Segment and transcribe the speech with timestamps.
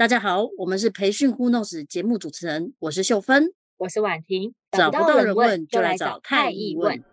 [0.00, 4.54] 大家好，我们是培训 Who Knows 节目主持人，我是秀芬，我是婉婷。
[4.72, 7.04] 找不到人问，就来找太易问。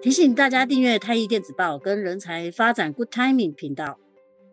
[0.00, 3.98] 提醒大家订阅太易电子报跟人才发展 Good Timing 频道。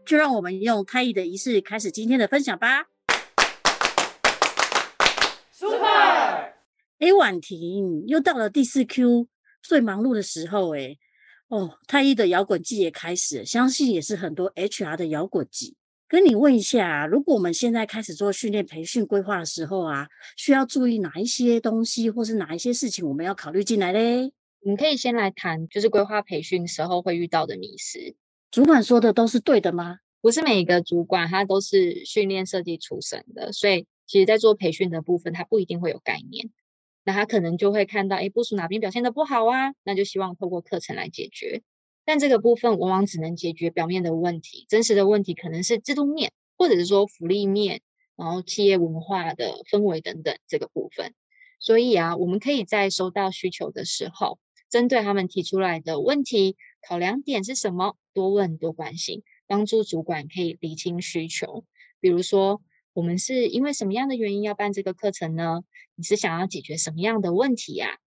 [0.04, 2.88] 就让我们用太易的仪式开始今天的分享吧。
[5.52, 5.86] Super！
[6.98, 9.28] 哎，婉婷，又到了第四 Q
[9.62, 10.98] 最忙碌的时候，哎。
[11.50, 15.76] 哦，太一的摇滚季也开始，相信也是很多 HR 的摇滚季。
[16.10, 24.32] 跟你问一下，如果我们现在开始做训练培训规划的时候啊，需要注意哪一些东西，或是哪一些事情我们要考虑进来嘞？
[24.60, 28.16] 你可以先来谈，就是规划培训时候会遇到的迷失。
[28.52, 30.00] 主管说的都是对的吗？
[30.20, 36.50] 不是每一个主管他都是训练设计出身的，所以其实在做培训的部分，他不一定会有概念。
[37.08, 39.74] 那他可能就会看到，哎，部属哪边表现得不好啊？
[39.86, 41.62] 那就希望透过课程来解决。
[42.04, 47.80] 但这个部分往往只能解决表面的问题，真实的问题可能是制度面，或者是说福利面，
[48.18, 51.14] 然后企业文化的氛围等等这个部分。
[51.62, 54.38] 所以啊，我们可以在收到需求的时候，
[54.70, 57.96] 针对他们提出来的问题，考量点是什么？
[58.14, 61.64] 多问多关心，帮助主管可以厘清需求。
[62.02, 62.62] 比如说，
[62.98, 65.62] 我们是因为什么样的原因要办这个课程呢？
[65.94, 68.00] 你是想要解决什么样的问题呀？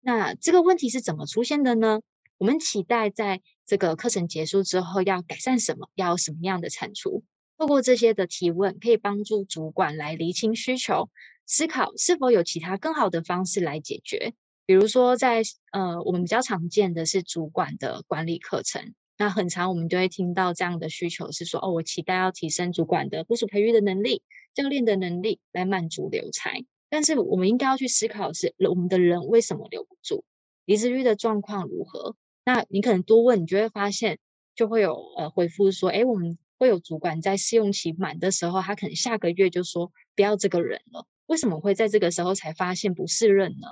[0.00, 2.02] 那这个问题是怎么出现的呢？
[2.36, 5.88] 我们期待在这个课程结束之后要改善什么？
[5.94, 7.24] 要什么样的产出？
[7.56, 11.08] 透过这些的提问，可以帮助主管来厘清需求，
[11.46, 14.34] 思考是否有其他更好的方式来解决。
[14.66, 15.40] 比如说在，
[15.72, 18.92] 呃，我们比较常见的是主管的管理课程。
[19.20, 24.22] 那很常，我们就会听到这样的需求是说，哦，我期待要提升主管的部属培育的能力、
[24.54, 26.64] 教练的能力，来满足留才。
[26.88, 30.22] 但是我们应该要去思考的是，我们的人为什么留不住？
[30.66, 32.14] 离职率的状况如何？
[32.44, 34.20] 那你可能多问，你就会发现，
[34.54, 41.04] 就会有呃回复说，诶，我们会有主管在试用期满的时候，他可能下个月就说不要这个人了。
[41.26, 43.66] 为什么会在这个时候才发现不适任呢？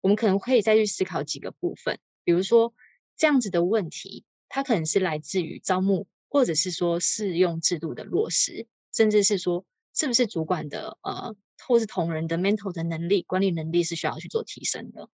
[0.00, 2.72] 我们可能可以再去思考几个部分，比如说
[3.18, 4.24] 这样子的问题。
[4.54, 9.64] 它可能是来自于招募，或者是说试用制度的落实，甚至是说
[9.94, 11.34] 是不是主管的呃，
[11.66, 15.08] 或是同仁的 mental 的能力、管理能力是需要去做提升的。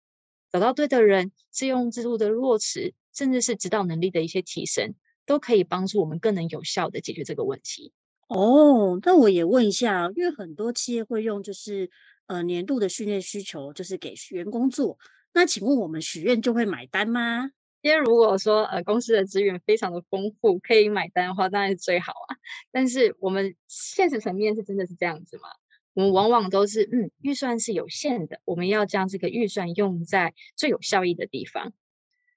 [0.53, 7.91] 找到对的人，试用制度的落实，甚至是指导能力的一些提升，都可以帮助我们更能有效的解决这个问题。
[8.29, 11.91] 哦，那我也问一下，因为很多企业会用就是
[12.27, 14.97] 呃年度的训练需求，就是给员工做。
[15.33, 17.51] 那请问我们许愿就会买单吗？
[17.85, 22.35] 因为如果说呃公司的资源非常的丰富，可以买单的话，当然是最好啊。
[22.71, 25.49] 但是我们现实层面是真的是这样子吗？
[25.93, 31.73] 我们往往都是嗯预算是有限的，我们要将这个预算用在最有效益的地方。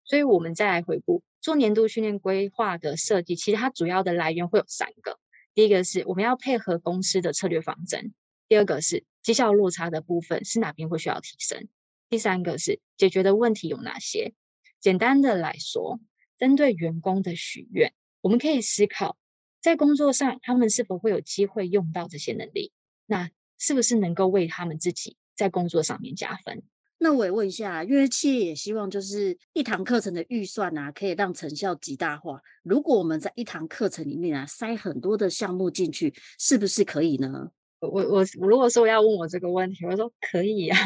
[0.05, 5.19] 所以我们再来回顾做年度训练规划的设计，其实它主要的来源会有三个：
[5.55, 8.13] 第一个是我们要配合公司的策略方针；
[8.49, 11.63] 第二个是绩效落差的部分是哪边会需要提升；
[12.11, 14.35] 第三个是解决的问题有哪些。
[14.81, 16.01] 简单的来说，
[16.39, 19.17] 针对员工的许愿，我们可以思考，
[19.61, 22.73] 在工作上他们是否会有机会用到这些能力？
[23.07, 26.63] 那是不是能够为他们自己在工作上面加分？
[27.01, 32.41] 那我也问一下，因为企业也希望就是一堂课程的预算啊，可以让成效极大化。
[32.65, 37.51] 如果我们在一堂课程里面啊，塞很多的项目进去，是不是可以呢？
[37.81, 40.77] 我我我如果说要问我这个问题，我说可以啊。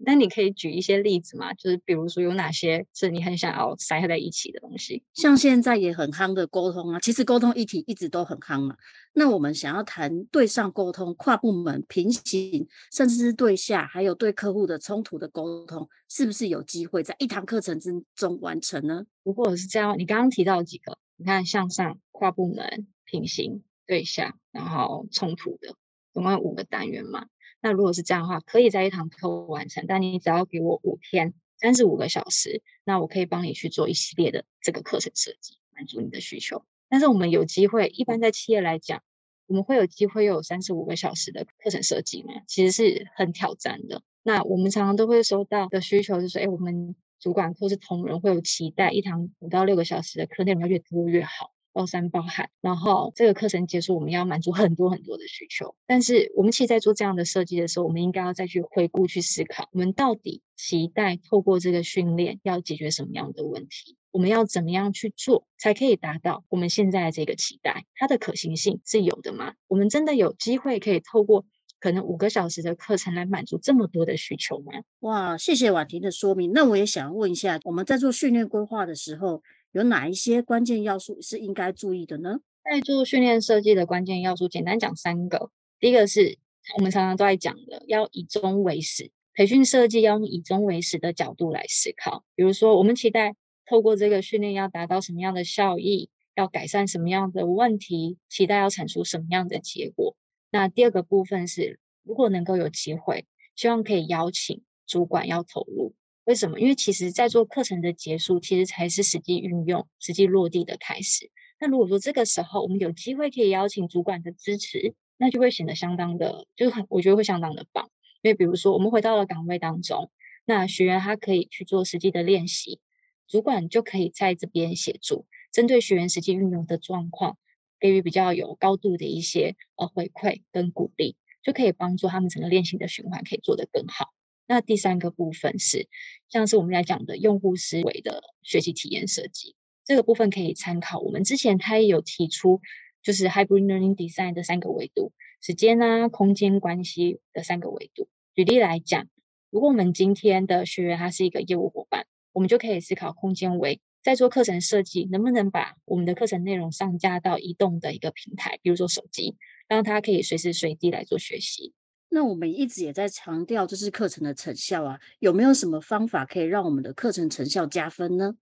[0.00, 1.52] 那你可以举一些例子吗？
[1.54, 5.02] 就是比如说有哪些是你很想要塞在一起的东西？
[5.12, 8.76] 像现在也很夯的沟通啊，其实沟通议题一直都很夯嘛。
[9.14, 19.04] 那我们想要谈对上沟通、跨部门平行，甚至是对下，还有对客户的冲突的沟通，是不是有机会在一堂课程之中完成呢？
[19.24, 25.74] 如果是这样，你刚刚提到几个，你看向上、跨部门、平行、对下，然后冲突的，
[26.12, 27.26] 总共有五个单元嘛。
[27.60, 36.64] 那如果是这样的话，可以在一堂课完成，但你只要给我五天，三十五个小时，那我可以帮你去做一系列的这个课程设计，满足你的需求。
[36.88, 39.02] 但是我们有机会，一般在企业来讲，
[39.46, 42.34] 我们会有机会有三十五个小时的课程设计吗？
[42.46, 44.02] 其实是很挑战的。
[44.22, 51.52] 那我们常常都会收到的需求就是，哎，我们主管或是同仁会有期待，一堂五到六个小时的课内容要越多越好。
[51.78, 55.76] 包山包海，然后这个课程结束，我们要满足很多很多的需求。
[55.86, 63.96] 但是我们其实，在做这样的设计的时候，我们应该要再去回顾、去思考，我们到底期待透过这个训练要解决什么样的问题？
[64.10, 67.84] 我们要怎么样去做，才可以达到我们现在这个期待？
[67.94, 69.52] 它的可行性是有的吗？
[69.68, 71.44] 我们真的有机会可以透过
[71.78, 74.72] 可能五个小时的课程来满足这么多的需求吗？
[74.98, 76.50] 哇，谢谢婉婷的说明。
[76.52, 79.42] 那我也想问一下，我们在做训练规划的时候，
[79.72, 82.40] 有哪一些关键要素是应该注意的呢？
[82.64, 85.50] 在做训练设计的关键要素，简单讲三个。
[85.80, 86.38] 第一个是
[86.76, 89.10] 我们常常都在讲的，要以终为始。
[89.34, 92.24] 培训设计要用以终为始的角度来思考。
[92.34, 93.36] 比如说，我们期待
[93.66, 100.16] 透过这个训练要达到什么样的效益，要改善什么样的问题，期待要产出什么样的结果。
[100.50, 105.94] 那第二个部分是，如果能够有机会，希望可以邀请主管要投入。
[106.28, 106.60] 为什么？
[106.60, 111.30] 因为其实在做课程的结束，其实才是实际运用、实际落地的开始。
[111.58, 117.88] 那如果说这个时候我们有机会可以邀请主管的支持，那就会显得相当的，就是很，我觉得会相当的棒。
[118.20, 120.10] 因为比如说，我们回到了岗位当中，
[120.44, 122.78] 那学员他可以去做实际的练习，
[123.26, 127.38] 主管就可以在这边协助，针对学员实际运用的状况，
[127.80, 134.12] 给予比较有高度的一些呃回馈跟鼓励，就可以帮助他们整个练习的循环可以做得更好。
[134.48, 135.88] 那第三个部分是，
[136.30, 139.54] 像是我们来讲的用户思维的学习体验设计，
[139.84, 142.62] 这个部分可以参考我们之前他也有提出，
[143.02, 145.12] 就是 Hybrid Learning Design 的三个维度：
[145.42, 148.08] 时间啊、空间关系的三个维度。
[148.34, 149.06] 举例来讲，
[149.50, 159.36] 如果我们今天的学员他是一个业务伙伴，我们就可以思考空间维，在做课程设计，能不能把我们的课程内容上架到移动的一个平台，比如说手机，
[159.68, 161.74] 让他可以随时随地来做学习。
[162.10, 168.36] 那我们一直也在强调，这是课程的成效啊，有没有什么方法可以让我们的课程成效加分呢？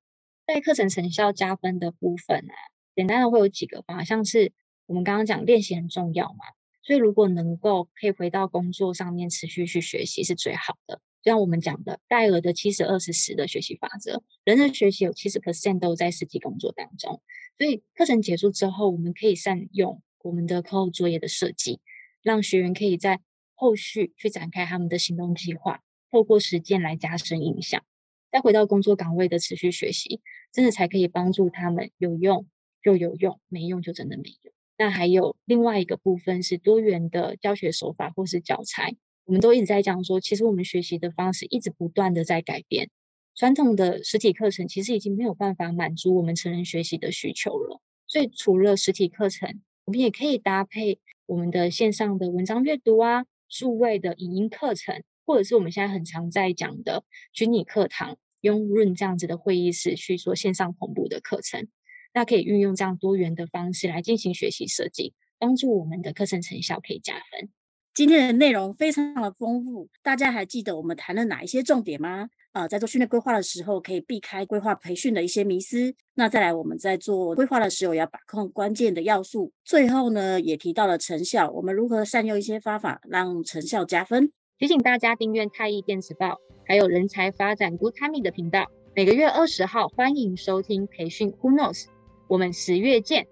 [0.46, 2.54] 在课程成效加分的部分啊，
[2.94, 4.52] 简单的会有几个方法，像是
[4.86, 6.44] 我们刚刚讲练习很重要嘛，
[6.84, 11.00] 所以如果能够可以回到工作上面持续去学习是最好的。
[11.22, 17.20] 就像我们讲的戴尔的七十二十十的学习法则，人的学习有七十 percent 都在实际工作当中，
[17.58, 21.80] 所以课程结束之后，我们可以善用我们的课后作业的设计，
[22.22, 23.20] 让学员可以在
[23.56, 25.80] 后续去展开他们的行动计划，
[26.12, 27.82] 透过实践来加深印象，
[28.30, 30.20] 再回到工作岗位的持续学习，
[30.52, 32.46] 真的才可以帮助他们有用
[32.82, 34.52] 就有用，没用就真的没用。
[34.78, 38.94] 那还有另外一个部分是多元的教学手法或是教材，
[39.24, 42.90] 我们都一直在讲说，其实我们学习的方式一直不断的在改变，
[43.34, 53.24] 传统的实体课程其实已经没有办法满足我们成人学习的需求了，所以除了实体课程，我们也可以搭配我们的线上的文章阅读啊。
[53.48, 61.68] 数位的影音课程，或者是我们现在很常在讲的虚拟课堂，用 Room 这样子的会议室去做线上同步的课程，
[62.12, 67.50] 那可以运用这样多元的方式来进行学习设计，帮助我们的课程成效可以加分。
[67.96, 72.28] 今天的内容非常的丰富，大家还记得我们谈了哪一些重点吗？
[72.52, 75.94] 呃，在做训练规划的时候，可以避开规划培训的一些迷思。
[76.12, 79.50] 那再来，我们在做规划的时候，要把控关键的要素。
[79.64, 84.30] 最后呢，也提到了成效，我们如何善用一些方法，让成效加分。
[84.58, 88.66] 提醒大家订阅太易电子报，还有人才发展 Good Time 的频道。
[88.94, 91.86] 每个月二十号，欢迎收听培训 Who Knows。
[92.28, 93.26] 我们十月见。